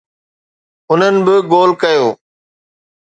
انهن 0.91 1.15
به 1.25 1.35
گول 1.51 1.69
ڪيو. 1.81 2.07